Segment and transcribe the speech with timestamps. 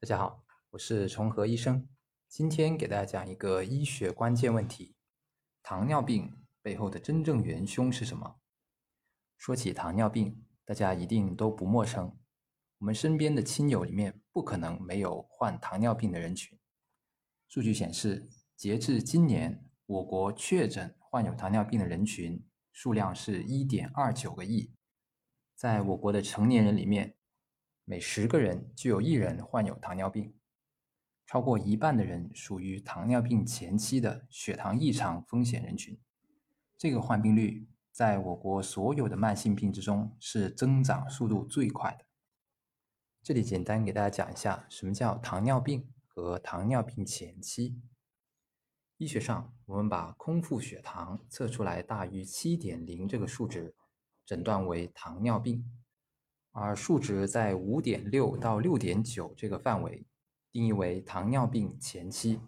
[0.00, 1.88] 大家好，我是重和医生。
[2.28, 4.94] 今天给大家讲一个医学关键问题：
[5.60, 8.38] 糖尿病背后的真正元凶是什么？
[9.36, 12.16] 说起糖尿病，大家一定都不陌生。
[12.78, 16.56] 我们身边的亲友里面，不可能没有患糖尿病的人群。
[17.48, 24.72] 数据显示，截至今年，我国确诊患有糖尿病的人群数量是1.29个亿。
[25.56, 27.16] 在我国的成年人里面，
[27.90, 30.34] 每十个人就有一人患有糖尿病，
[31.26, 35.98] 超过一半的人属于糖尿病前期的血糖异常风险人群。
[36.76, 42.04] 这个患病率在我国所有的慢性病之中是增长速度最快的。
[43.22, 47.80] 这里简单给大家讲一下，什么叫糖尿病和糖尿病前期。
[48.98, 53.74] 医学上，我们把空腹血糖测出来大于七点零这个数值，
[54.26, 55.64] 诊断为糖尿病。
[56.58, 60.04] 而数值在五点六到六点九这个范围，
[60.50, 62.40] 定义为糖尿病前期，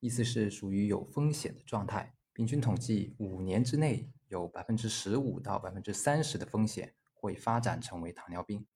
[0.00, 2.14] 意思是属于有风险的状态。
[2.32, 8.66] 平均统计，五年之内有百分之十五到百分之三十的风险会发展成为糖尿病。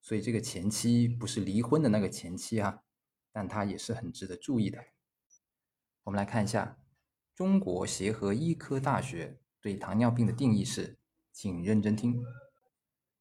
[0.00, 2.82] 所以这个前期不是离婚的那个前期啊，
[3.32, 4.84] 但它也是很值得注意的。
[6.04, 6.78] 我们来看一下
[7.34, 10.96] 中国协和医科大学对糖尿病的定义是，
[11.32, 12.24] 请认真听。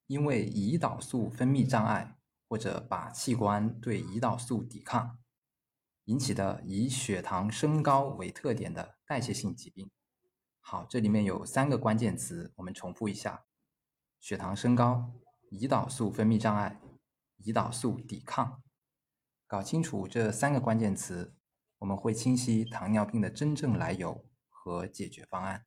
[0.08, 2.17] 因为胰岛素分泌障碍
[2.48, 5.17] 或者靶器官对胰岛素抵抗
[6.06, 9.89] 引起的以血糖升高为特点的代谢性疾病。
[10.59, 13.45] 好，这里面有三个关键词，我们重复一下：
[14.20, 15.12] 血糖升高、
[15.52, 16.80] 胰岛素分泌障碍、
[17.44, 18.62] 胰岛素抵抗。
[19.47, 21.36] 搞清楚这三个关键词，
[21.80, 25.66] 我们会清晰糖尿病的真正来由和解决方案。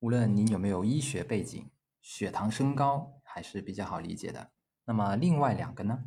[0.00, 3.20] 无论您有没有医学背景，血糖升高。
[3.36, 4.50] 还是比较好理解的。
[4.86, 6.04] 那么另外两个呢？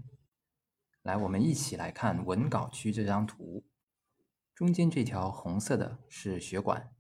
[1.03, 3.67] 来，我们一起来看文稿区这张图。
[4.55, 6.91] 中间这条红色的是血管，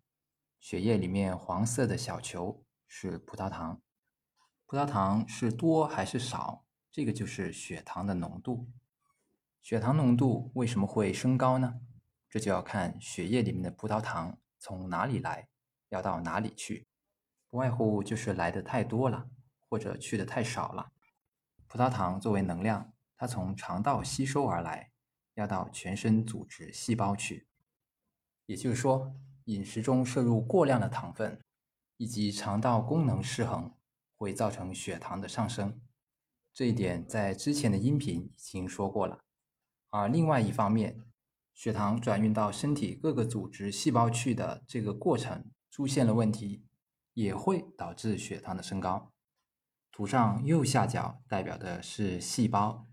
[0.59, 3.81] 血液里面黄色的小球是葡萄糖。
[4.67, 6.63] 葡萄糖是多还是少？
[6.91, 8.69] 这个就是血糖的浓度。
[9.63, 11.81] 血糖浓度为什么会升高呢？
[12.29, 15.49] 这就要看血液里面的葡萄糖从哪里来，
[15.89, 16.87] 要到哪里去。
[17.49, 19.27] 不外乎就是来的太多了。
[19.69, 20.91] 或者去的太少了。
[21.67, 24.91] 葡萄糖作为能量，它从肠道吸收而来，
[25.35, 27.47] 要到全身组织细胞去。
[28.47, 29.15] 也就是说，
[29.45, 31.39] 饮食中摄入过量的糖分，
[31.97, 33.71] 以及肠道功能失衡，
[34.15, 35.79] 会造成血糖的上升。
[36.51, 39.19] 这一点在之前的音频已经说过了。
[39.91, 40.99] 而另外一方面，
[41.53, 46.65] 血糖转运到身体各个组织细胞去的这个过程出现了问题，
[47.13, 49.11] 也会导致血糖的升高。
[49.99, 52.87] 图上右下角代表的是细胞，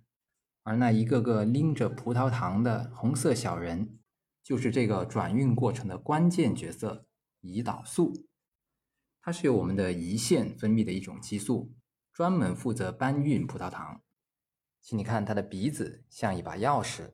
[0.65, 4.01] 而那一个个拎着葡萄糖的红色小人，
[4.43, 7.07] 就是这个转运过程的关键角色——
[7.43, 8.13] 胰岛素。
[9.23, 11.77] 它是由我们的胰腺分泌的一种激素，
[12.13, 14.03] 专门负责搬运葡萄糖。
[14.83, 17.13] 请你看它的鼻子像一把钥匙，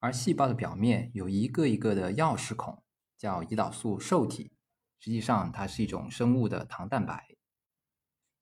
[0.00, 2.82] 而细胞的表面有一个一个的钥匙孔，
[3.16, 4.56] 叫胰岛素受体。
[4.98, 7.35] 实际上，它是一种生物的糖蛋白。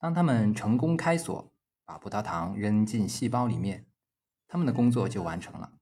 [0.04, 1.50] 当他们成功开锁，
[1.87, 3.87] 把葡萄糖扔进细胞里面，
[4.47, 5.78] 他们的工作就完成了。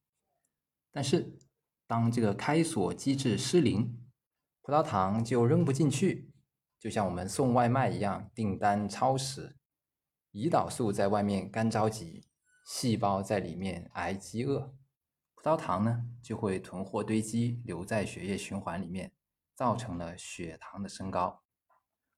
[0.93, 1.41] 但是，
[1.89, 4.01] 当这个开锁机制失灵，
[4.61, 6.31] 葡萄糖就扔不进去，
[6.79, 9.57] 就像我们送外卖一样，订单超时，
[10.31, 12.29] 胰岛素在外面干着急，
[12.65, 14.73] 细胞在里面挨饥饿，
[15.35, 19.11] 葡萄糖呢就会囤货堆积，留在血液循环里面，
[19.57, 21.43] 造成了血糖的升高。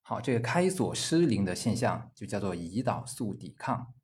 [0.07, 3.95] 好，这个开锁失灵的现象就叫做胰岛素抵抗。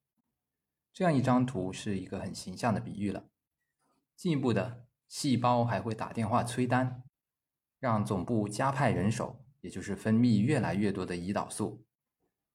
[0.94, 3.28] 这样一张图是一个很形象的比喻了。
[4.16, 7.02] 进一步的，细胞还会打电话催单，
[7.78, 11.84] 让总部加派人手，也就是分泌越来越多的胰岛素，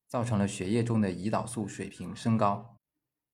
[0.07, 2.79] 造成了血液中的胰岛素水平升高。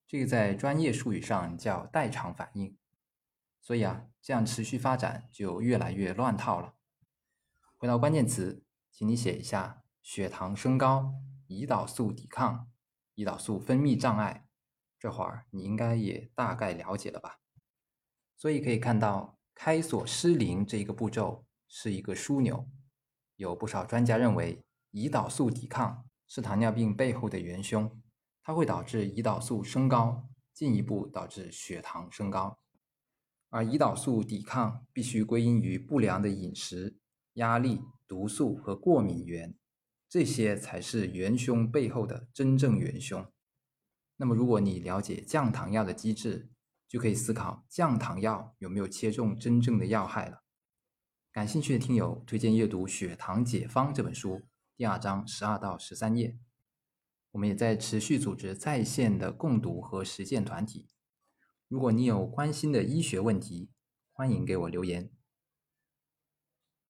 [0.05, 2.77] 这个在专业术语上叫代偿反应。
[3.61, 6.73] 所以啊，这样持续发展就越来越乱套了。
[7.77, 9.80] 回到关键词，请你写一下。
[10.01, 11.13] 血糖升高、
[11.47, 12.67] 胰岛素抵抗、
[13.15, 14.45] 胰岛素分泌障碍，
[14.99, 17.39] 这会儿你应该也大概了解了吧？
[18.35, 22.67] 所以可以看到，开锁失灵这一个步骤是一个枢纽。
[23.35, 28.01] 有不少专家认为，胰岛素抵抗是糖尿病背后的元凶，
[28.43, 32.59] 它会导致胰岛素升高，进一步导致血糖升高。
[33.49, 36.97] 而胰岛素抵抗必须归因于不良的饮食、
[37.33, 39.55] 压力、毒素和过敏源。
[40.11, 43.25] 这些才是元凶背后的真正元凶。
[44.17, 46.49] 那么，如果你了解降糖药的机制，
[46.85, 50.43] 就可以思考降糖药有没有切中真正的要害了。
[51.31, 54.41] 感兴趣的听友推荐阅读《血糖解方》这本书，
[54.75, 56.37] 第二章十二到十三页。
[57.31, 60.89] 我们也在持续组织在线的共读和实践团体。
[61.69, 63.71] 如果你有关心的医学问题，
[64.11, 65.09] 欢迎给我留言。